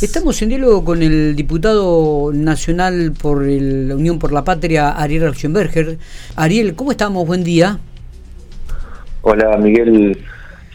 [0.00, 5.98] Estamos en diálogo con el diputado nacional por la Unión por la Patria, Ariel Rauschenberger.
[6.36, 7.26] Ariel, ¿cómo estamos?
[7.26, 7.80] Buen día.
[9.22, 10.16] Hola Miguel,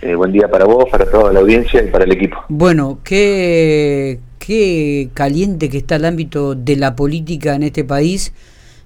[0.01, 2.35] eh, buen día para vos, para toda la audiencia y para el equipo.
[2.49, 8.33] Bueno, qué, qué caliente que está el ámbito de la política en este país.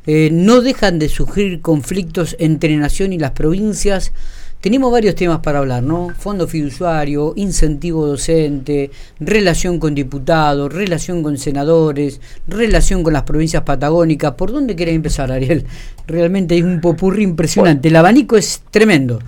[0.05, 4.13] Eh, no dejan de surgir conflictos entre nación y las provincias
[4.61, 6.09] tenemos varios temas para hablar, ¿no?
[6.17, 14.33] Fondo fiduciario, incentivo docente, relación con diputados, relación con senadores, relación con las provincias patagónicas.
[14.33, 15.65] ¿Por dónde querés empezar, Ariel?
[16.07, 17.89] Realmente hay un popurrí impresionante.
[17.89, 19.19] El abanico es tremendo.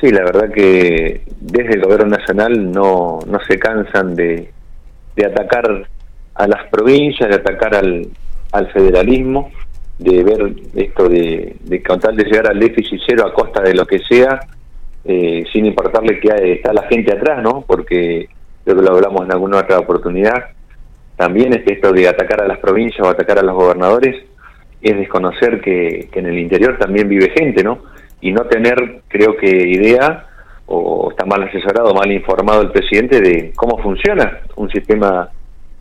[0.00, 4.52] Sí, la verdad que desde el gobierno nacional no, no se cansan de,
[5.16, 5.88] de atacar
[6.34, 8.08] a las provincias, de atacar al,
[8.52, 9.50] al federalismo
[9.98, 13.74] de ver esto de, de con tal de llegar al déficit cero a costa de
[13.74, 14.40] lo que sea,
[15.04, 17.64] eh, sin importarle que está la gente atrás, ¿no?
[17.66, 18.28] Porque
[18.64, 20.50] creo que lo hablamos en alguna otra oportunidad.
[21.16, 24.16] También es esto de atacar a las provincias o atacar a los gobernadores
[24.82, 27.78] es desconocer que, que en el interior también vive gente, ¿no?
[28.20, 30.26] Y no tener, creo que, idea
[30.66, 35.30] o está mal asesorado, mal informado el presidente de cómo funciona un sistema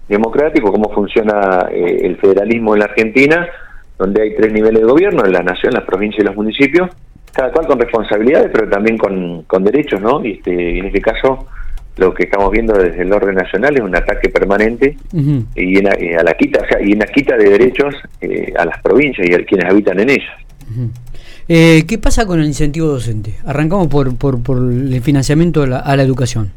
[0.07, 3.49] democrático, cómo funciona eh, el federalismo en la Argentina
[3.97, 6.89] donde hay tres niveles de gobierno, la nación, la provincia y los municipios,
[7.33, 10.23] cada cual con responsabilidades, pero también con, con derechos, ¿no?
[10.25, 11.47] Y, este, en este caso,
[11.97, 14.97] lo que estamos viendo desde el orden nacional es un ataque permanente
[15.55, 19.27] y a la quita, o sea, y una quita de derechos eh, a las provincias
[19.29, 20.35] y a quienes habitan en ellas.
[21.47, 23.35] Eh, ¿Qué pasa con el incentivo docente?
[23.45, 26.51] Arrancamos por, por, por el financiamiento a la, a la educación.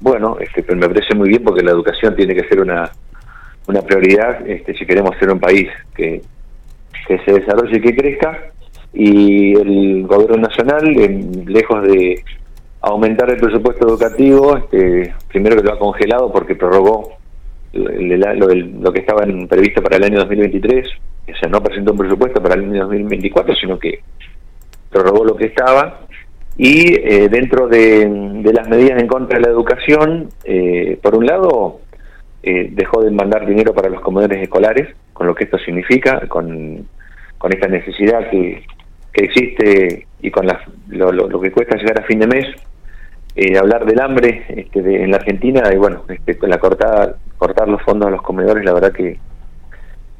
[0.00, 2.90] Bueno, este, me parece muy bien porque la educación tiene que ser una
[3.66, 6.22] una prioridad este, si queremos ser un país que,
[7.06, 8.50] que se desarrolle y que crezca.
[8.92, 10.84] Y el gobierno nacional,
[11.46, 12.22] lejos de
[12.80, 17.16] aumentar el presupuesto educativo, este, primero que lo ha congelado porque prorrogó
[17.72, 20.88] lo, que estaba previsto para el año 2023,
[21.28, 24.00] o sea, no presentó un presupuesto para el año 2024, sino que
[24.90, 26.00] prorrogó lo que estaba.
[26.56, 31.26] Y eh, dentro de, de, las medidas en contra de la educación, eh, por un
[31.26, 31.80] lado,
[32.48, 36.86] eh, dejó de mandar dinero para los comedores escolares, con lo que esto significa, con,
[37.38, 38.64] con esta necesidad que,
[39.12, 40.46] que existe y con
[40.90, 42.46] lo, lo, que cuesta llegar a fin de mes,
[43.34, 47.66] eh, hablar del hambre este, en la Argentina y bueno, este, con la cortada, cortar
[47.66, 49.18] los fondos a los comedores, la verdad que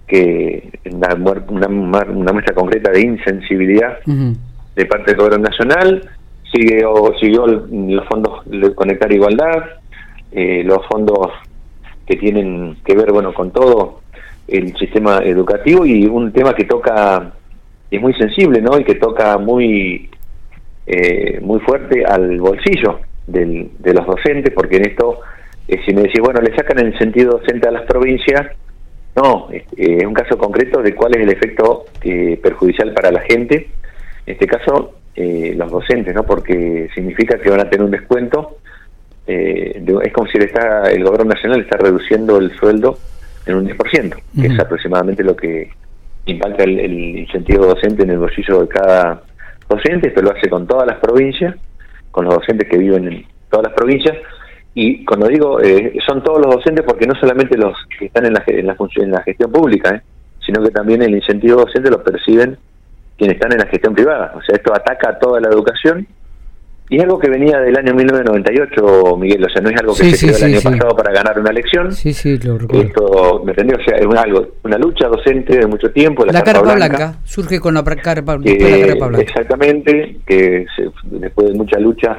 [0.08, 1.14] que una,
[1.48, 6.10] una, una muestra concreta de insensibilidad de parte del gobierno nacional,
[6.52, 9.64] sigue o siguió los fondos de Conectar Igualdad,
[10.32, 11.30] eh, los fondos
[12.06, 14.00] que tienen que ver bueno con todo
[14.48, 17.32] el sistema educativo y un tema que toca
[17.90, 20.08] es muy sensible no y que toca muy
[20.86, 25.20] eh, muy fuerte al bolsillo del, de los docentes porque en esto
[25.66, 28.46] eh, si me decís bueno le sacan el sentido docente a las provincias
[29.16, 29.64] no es,
[30.06, 33.70] un caso concreto de cuál es el efecto eh, perjudicial para la gente.
[34.26, 38.55] En este caso los docentes no porque significa que van a tener un descuento
[39.26, 42.98] eh, es como si el, está, el gobierno nacional está reduciendo el sueldo
[43.46, 45.70] en un 10%, que es aproximadamente lo que
[46.26, 49.22] impacta el, incentivo docente en el bolsillo de cada
[49.68, 50.08] docente.
[50.08, 51.54] Esto lo hace con todas las provincias,
[52.10, 54.16] con los docentes que viven en todas las provincias.
[54.74, 58.34] Y cuando digo, eh, son todos los docentes porque no solamente los que están en
[58.34, 60.02] la, en la, en la gestión pública, eh,
[60.44, 62.56] sino que también el incentivo docente lo perciben
[63.16, 64.32] quienes están en la gestión privada.
[64.36, 66.06] O sea, esto ataca a toda la educación
[66.88, 70.14] y es algo que venía del año 1998, Miguel, o sea, no es algo que
[70.14, 71.92] se creó el año pasado para ganar una elección.
[71.92, 72.86] Sí, sí, lo recuerdo.
[72.86, 73.76] Esto, ¿me entendió?
[73.76, 76.24] O sea, es algo, una lucha docente de mucho tiempo.
[76.24, 79.20] La, carpa, blanca, surge con la carpa, blanca.
[79.20, 80.66] Exactamente, que
[81.04, 82.18] después de mucha lucha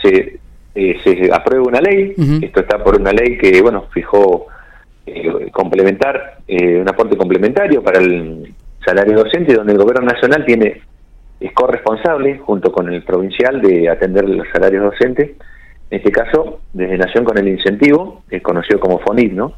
[0.00, 0.38] se,
[0.76, 2.14] eh, se aprueba una ley.
[2.40, 4.46] Esto está por una ley que, bueno, fijó
[5.06, 8.54] eh, complementar, eh, un aporte complementario para el
[8.84, 10.82] salario docente, donde el gobierno nacional tiene
[11.46, 15.32] es corresponsable, junto con el provincial, de atender los salarios docentes.
[15.90, 19.52] En este caso, desde Nación con el incentivo, es conocido como FONIT, ¿no?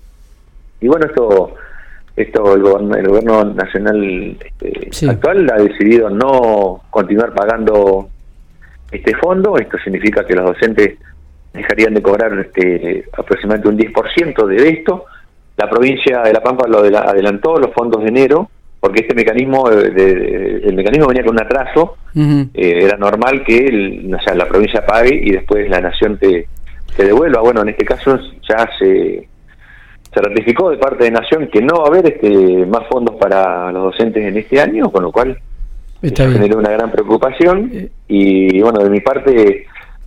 [0.81, 1.55] Y bueno, esto
[2.17, 8.09] esto el gobierno, el gobierno nacional este, actual ha decidido no continuar pagando
[8.91, 9.57] este fondo.
[9.59, 10.99] Esto significa que los docentes
[11.53, 15.05] dejarían de cobrar este, aproximadamente un 10% de esto.
[15.57, 18.51] La provincia de La Pampa lo adelantó los fondos de enero
[18.81, 24.15] porque este mecanismo, de, el mecanismo venía con un atraso, eh, era normal que el,
[24.15, 26.47] o sea, la provincia pague y después la nación te,
[26.97, 27.41] te devuelva.
[27.41, 28.19] Bueno, en este caso
[28.49, 29.29] ya se,
[30.17, 33.71] se ratificó de parte de Nación que no va a haber este, más fondos para
[33.71, 35.39] los docentes en este año, con lo cual
[36.01, 37.91] generó una gran preocupación eh.
[38.09, 39.67] y bueno, de mi parte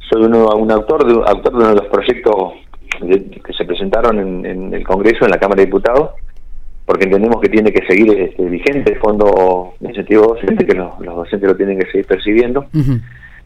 [0.09, 2.53] soy uno, un autor de, autor de uno de los proyectos
[2.99, 6.11] que se presentaron en, el Congreso, en la Cámara de Diputados,
[6.89, 10.97] porque entendemos que tiene que seguir este, vigente el fondo de incentivo docente, que los,
[10.97, 12.65] docentes lo tienen que seguir percibiendo.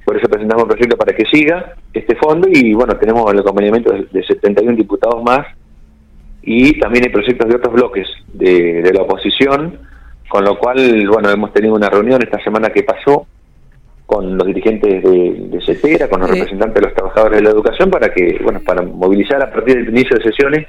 [0.05, 3.91] Por eso presentamos un proyecto para que siga este fondo y bueno, tenemos el acompañamiento
[3.91, 5.45] de, 71 diputados más
[6.41, 9.77] y también hay proyectos de otros bloques de, de la oposición,
[10.29, 13.27] con lo cual, bueno, hemos tenido una reunión esta semana que pasó
[14.05, 17.89] con los dirigentes de, de CETERA, con los representantes de los trabajadores de la educación,
[17.89, 20.67] para que, bueno, para movilizar a partir del inicio de sesiones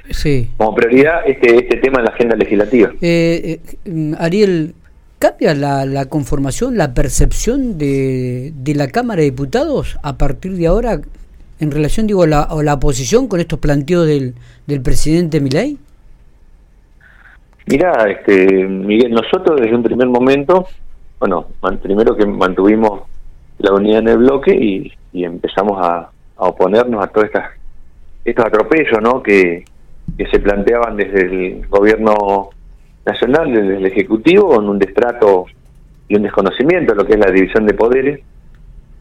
[0.57, 2.91] como prioridad este, este tema en la agenda legislativa.
[3.01, 4.73] Eh, eh, Ariel,
[5.19, 10.67] ¿cambia la, la, conformación, la percepción de, de la Cámara de Diputados a partir de
[10.67, 11.01] ahora
[11.59, 14.35] en relación, digo, a la, a la oposición con estos planteos del,
[14.67, 15.77] del presidente Milei?
[17.67, 20.67] Mira, este, Miguel, nosotros desde un primer momento,
[21.19, 21.47] bueno,
[21.81, 23.01] primero que mantuvimos
[23.65, 27.51] la unidad en el bloque y, empezamos a, oponernos a todos estas,
[28.23, 29.23] estos atropellos ¿no?
[29.23, 29.63] que,
[30.31, 32.49] se planteaban desde el gobierno
[33.05, 35.45] nacional, desde el Ejecutivo, con un destrato
[36.07, 38.21] y un desconocimiento de lo que es la división de poderes,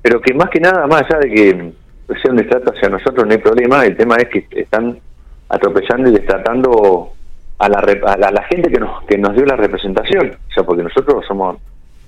[0.03, 1.73] pero que más que nada, más allá de que
[2.21, 4.99] sea un destrato hacia nosotros, no hay problema, el tema es que están
[5.49, 7.11] atropellando y destratando
[7.59, 10.83] a la, a la, gente que nos, que nos dio la representación, o sea, porque
[10.83, 11.59] nosotros somos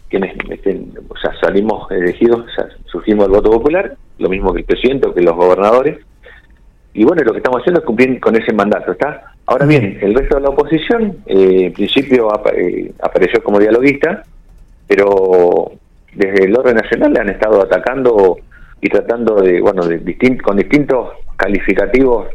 [0.09, 4.61] quienes estén, o sea, salimos elegidos, o sea, surgimos el voto popular, lo mismo que
[4.61, 5.99] el presidente o que los gobernadores,
[6.95, 9.35] y bueno, lo que estamos haciendo es cumplir con ese mandato, ¿está?
[9.45, 14.23] Ahora bien, el resto de la oposición, eh, en principio eh, apareció como dialoguista,
[14.87, 15.73] pero
[16.15, 18.39] desde el orden nacional le han estado atacando
[18.81, 22.29] y tratando de, bueno, de con distintos calificativos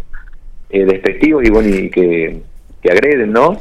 [0.70, 2.42] eh, despectivos y bueno, y que,
[2.82, 3.58] que agreden, ¿no?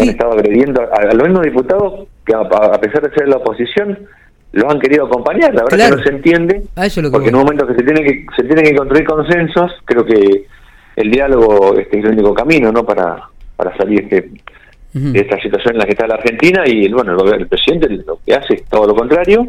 [0.00, 3.98] Han estado agrediendo a, los mismos diputados que a, pesar de ser la oposición
[4.52, 5.54] los han querido acompañar.
[5.54, 6.62] La verdad que no se entiende,
[7.10, 10.46] porque en un momento que se tiene que se tienen que construir consensos, creo que
[10.96, 12.84] el diálogo este, es el único camino, ¿no?
[12.84, 13.22] Para
[13.56, 14.30] para salir este,
[14.92, 18.18] de esta situación en la que está la Argentina y bueno, el, el presidente lo
[18.24, 19.46] que hace es todo lo contrario.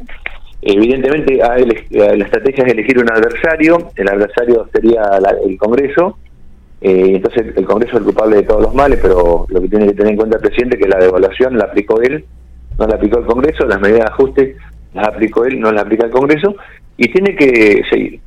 [0.61, 3.91] Evidentemente, la estrategia es elegir un adversario.
[3.95, 5.03] El adversario sería
[5.45, 6.17] el Congreso
[6.81, 9.88] eh, entonces el Congreso es el culpable de todos los males, pero lo que tiene
[9.88, 12.24] que tener en cuenta el presidente es que la devaluación la aplicó él,
[12.77, 14.56] no la aplicó el Congreso, las medidas de ajuste
[14.94, 16.56] las aplicó él, no las aplica el Congreso,
[16.97, 17.83] y tiene que,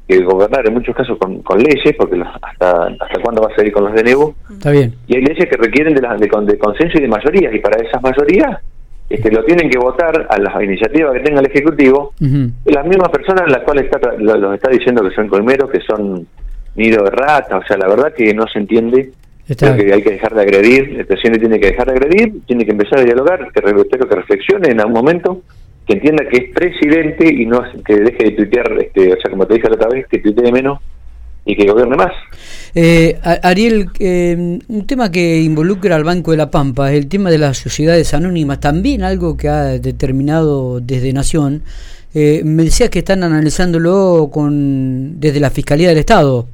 [0.07, 3.85] que gobernar en muchos casos con, leyes, porque hasta hasta cuándo va a seguir con
[3.85, 4.35] los DNU.
[4.53, 4.95] Está bien.
[5.09, 8.61] Y hay leyes que requieren de, de, consenso y de mayorías, y para esas mayorías
[9.09, 13.51] este, lo tienen que votar a las iniciativas que tenga el Ejecutivo, las mismas personas
[13.51, 16.27] las cuales está, los está diciendo que son colmeros, que son
[16.75, 19.13] nido de rata, o sea, la verdad que no se entiende.
[19.47, 22.65] Creo que hay que dejar de agredir, el presidente tiene que dejar de agredir, tiene
[22.65, 25.43] que empezar a dialogar, que que reflexione en algún momento,
[25.87, 29.47] que entienda que es presidente y no que deje de tuitear, este, o sea, como
[29.47, 30.79] te dije la otra vez, que tuitee menos
[31.45, 32.13] y que gobierne más.
[32.75, 37.39] Eh, Ariel, eh, un tema que involucra al Banco de la Pampa el tema de
[37.39, 41.63] las sociedades anónimas, también algo que ha determinado desde Nación.
[42.15, 46.47] Eh, me decías que están analizándolo con desde la Fiscalía del Estado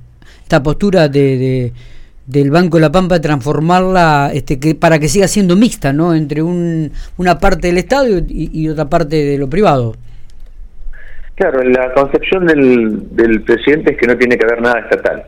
[0.46, 1.72] esta postura de,
[2.25, 6.14] del Banco de la Pampa de transformarla este, que, para que siga siendo mixta, ¿no?
[6.14, 9.96] Entre un, una parte del Estado y, otra parte de lo privado.
[11.34, 15.25] Claro, la concepción del, del presidente es que no tiene que haber nada estatal.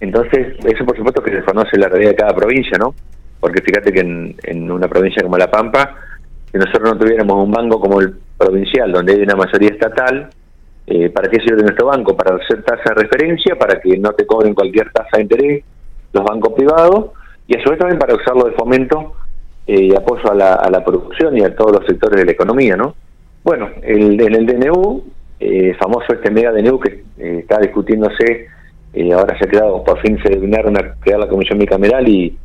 [0.00, 2.94] Entonces, eso por supuesto que se conoce la realidad de cada provincia, ¿no?
[3.40, 5.94] Porque fíjate que en, en una provincia como La Pampa,
[6.50, 10.30] si nosotros no tuviéramos un banco como el provincial, donde hay una mayoría estatal,
[10.90, 12.16] eh, ¿Para qué sirve nuestro banco?
[12.16, 15.64] Para hacer tasa de referencia, para que no te cobren cualquier tasa de interés
[16.14, 17.10] los bancos privados
[17.46, 19.12] y a su vez también para usarlo de fomento
[19.66, 22.94] eh, y apoyo a la, producción y a todos los sectores de la economía, ¿no?
[23.44, 25.04] Bueno, el, en el DNU,
[25.40, 28.46] eh, famoso este mega DNU que eh, está discutiéndose,
[29.14, 32.36] ahora se ha quedado, por fin se designaron a crear la comisión bicameral y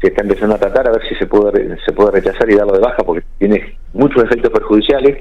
[0.00, 2.72] se está empezando a tratar a ver si se puede, se puede rechazar y darlo
[2.72, 5.18] de baja porque tiene muchos efectos perjudiciales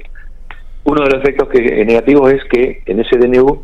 [0.83, 3.63] uno de los efectos que, negativos es que en ese DNU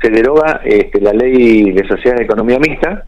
[0.00, 3.04] se deroga este, la ley de sociedad de economía mixta,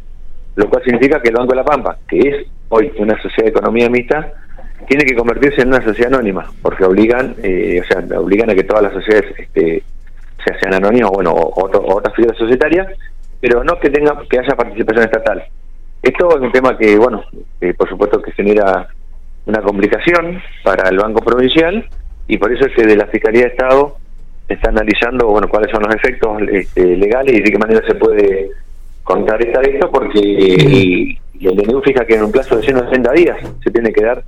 [0.56, 3.50] lo cual significa que el Banco de la Pampa, que es hoy una sociedad de
[3.50, 4.32] economía mixta,
[4.88, 8.64] tiene que convertirse en una sociedad anónima, porque obligan, eh, o sea, obligan a que
[8.64, 9.82] todas las sociedades este,
[10.60, 12.88] sean anónimas, bueno, o, otras figuras societarias,
[13.40, 15.44] pero no que tenga que haya participación estatal.
[16.02, 17.24] Esto es un tema que, bueno,
[17.60, 18.88] eh, por supuesto que genera
[19.46, 21.86] una complicación para el Banco Provincial,
[22.30, 23.96] y por eso es que de la Fiscalía de Estado
[24.48, 28.50] está analizando bueno cuáles son los efectos este, legales y de qué manera se puede
[29.02, 33.70] contrarrestar esto, porque el, el DNU fija que en un plazo de 160 días se
[33.70, 34.22] tiene que dar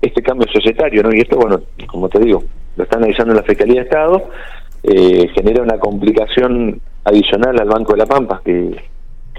[0.00, 1.12] este cambio societario, ¿no?
[1.12, 2.44] Y esto, bueno, como te digo,
[2.76, 4.30] lo está analizando la Fiscalía de Estado,
[4.84, 8.89] eh, genera una complicación adicional al Banco de la Pampa, que,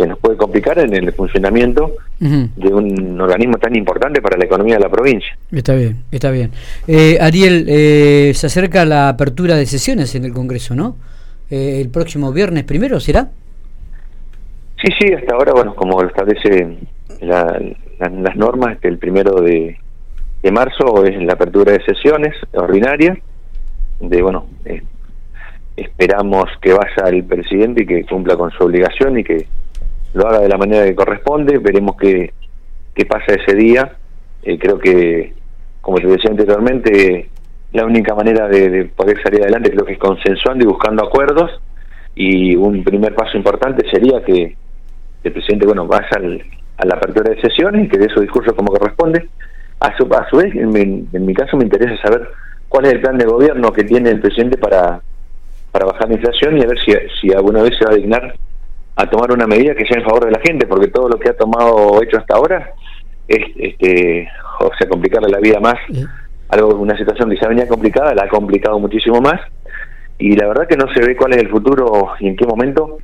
[0.02, 4.76] que nos puede complicar en el funcionamiento de un organismo tan importante para la economía
[4.76, 5.38] de la provincia.
[5.52, 6.52] Está bien, está bien.
[6.88, 10.98] Eh, Ariel, eh, se acerca la apertura de sesiones en el Congreso, ¿no?
[11.50, 13.30] Eh, el próximo viernes primero, ¿será?
[14.82, 16.78] Sí, sí, hasta ahora, bueno, como lo establece
[17.22, 19.78] las normas, que el primero de,
[20.42, 23.18] de marzo es la apertura de sesiones ordinarias,
[24.00, 24.48] de, bueno,
[25.76, 29.46] esperamos que vaya el presidente y que cumpla con su obligación y que
[30.14, 32.34] lo haga de la manera que corresponde, veremos qué,
[32.94, 33.94] qué pasa ese día.
[34.44, 35.34] Eh, creo que,
[35.82, 37.30] como te decía anteriormente,
[37.74, 41.62] la única manera de, poder salir adelante creo que es consensuando y buscando acuerdos
[42.16, 44.56] y un primer paso importante sería que
[45.24, 46.10] el presidente bueno vaya
[46.78, 49.30] a la apertura de sesiones y que dé su discurso como corresponde.
[49.80, 52.28] A su, a su vez, en mi, en mi caso me interesa saber
[52.70, 55.02] cuál es el plan de gobierno que tiene el presidente para,
[55.72, 58.36] para bajar la inflación y a ver si, si alguna vez se va a dignar
[58.96, 61.30] a tomar una medida que sea en favor de la gente, porque todo lo que
[61.30, 62.72] ha tomado hecho hasta ahora
[63.28, 64.28] es, este,
[64.60, 65.76] o sea, complicarle la vida más.
[66.50, 69.40] Algo, una situación que ya venía complicada, la ha complicado muchísimo más.
[70.20, 72.98] Y la verdad que no se ve cuál es el futuro y en qué momento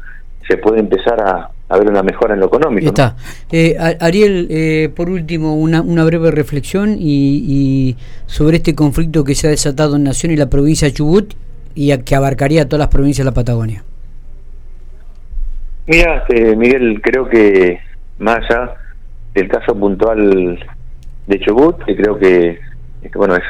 [0.47, 2.87] se puede empezar a, ver una mejora en lo económico.
[2.87, 3.15] Está.
[3.51, 9.47] Eh, Ariel, eh, por último, una, una breve reflexión y, sobre este conflicto que se
[9.47, 11.33] ha desatado en Nación y la provincia de Chubut
[11.75, 13.83] y que abarcaría todas las provincias de la Patagonia.
[15.87, 17.79] Mira, este, Miguel, creo que
[18.19, 18.73] más allá
[19.33, 20.59] del caso puntual
[21.27, 22.59] de Chubut, que creo que,
[23.15, 23.43] bueno es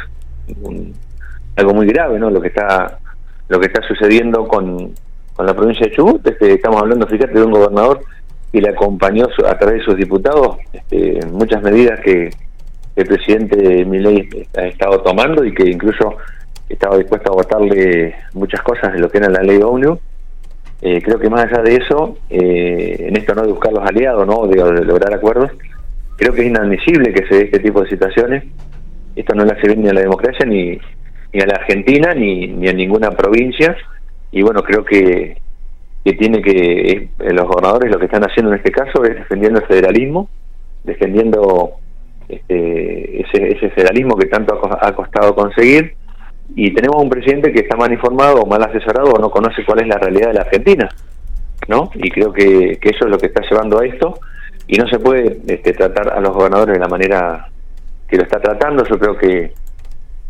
[1.55, 2.29] algo muy grave, ¿no?
[2.29, 2.99] Lo que está
[3.49, 4.93] lo que está sucediendo con,
[5.33, 8.01] con la provincia de Chubut, este, estamos hablando, fíjate, de un gobernador
[8.51, 12.29] que le acompañó a través de sus diputados este, muchas medidas que
[12.95, 16.17] el presidente Milei ha estado tomando y que incluso
[16.69, 19.99] estaba dispuesto a votarle muchas cosas de lo que era la ley ONU
[20.81, 24.27] eh, creo que más allá de eso, eh, en esto no de buscar los aliados,
[24.27, 25.51] no de, lograr acuerdos,
[26.15, 28.43] creo que es inadmisible que se dé este tipo de situaciones.
[29.15, 30.79] Esto no le hace bien ni a la democracia, ni,
[31.33, 33.75] ni a la Argentina, ni, ni a ninguna provincia.
[34.31, 35.37] Y bueno, creo que,
[36.05, 39.65] que tiene que, los gobernadores lo que están haciendo en este caso es defendiendo el
[39.65, 40.29] federalismo,
[40.83, 41.71] defendiendo
[42.29, 45.96] este, ese, ese federalismo que tanto ha costado conseguir
[46.55, 49.87] y tenemos un presidente que está mal informado mal asesorado o no conoce cuál es
[49.87, 50.89] la realidad de la Argentina,
[51.67, 51.91] ¿no?
[51.95, 54.19] Y creo que, eso es lo que está llevando a esto
[54.67, 57.47] y no se puede este, tratar a los gobernadores de la manera
[58.07, 58.83] que lo está tratando.
[58.85, 59.51] Yo creo que,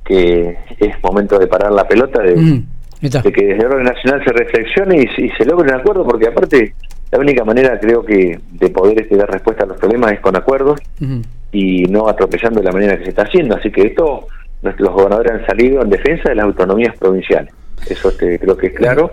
[0.03, 2.67] que es momento de parar la pelota, de, mm,
[3.01, 6.73] que desde el orden nacional se reflexione y, se logre un acuerdo, porque aparte
[7.11, 10.35] la única manera creo que de poder este, dar respuesta a los problemas es con
[10.35, 10.79] acuerdos
[11.51, 13.55] y no atropellando de la manera que se está haciendo.
[13.55, 14.27] Así que esto
[14.61, 17.53] nuestros gobernadores han salido en defensa de las autonomías provinciales.
[17.89, 19.11] Eso este, creo que es claro.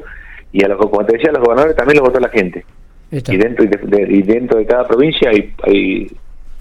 [0.52, 2.64] Y a los, como te decía, los gobernadores también lo votó la gente.
[3.10, 6.10] Y dentro de, y dentro de cada provincia hay, hay,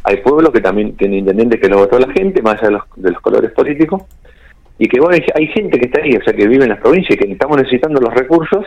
[0.04, 2.84] hay pueblos que también tienen intendentes que lo votó la gente, más allá de los,
[2.96, 4.04] de los colores políticos.
[4.78, 7.16] Y que bueno, hay gente que está ahí, o sea, que vive en las provincias
[7.16, 8.66] y que estamos necesitando los recursos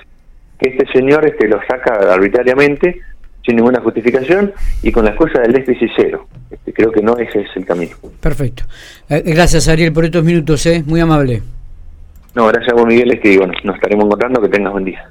[0.59, 3.01] que este señor este, los saca arbitrariamente
[3.47, 6.27] sin ninguna justificación y con la excusa del déficit cero.
[6.51, 7.97] Este, creo que no ese es el camino.
[8.21, 8.65] Perfecto.
[9.09, 10.83] Eh, gracias, Ariel, por estos minutos, ¿eh?
[10.85, 11.43] muy amable.
[12.35, 15.03] No, gracias a vos, Miguel, es que bueno, nos estaremos encontrando, que tengas buen día.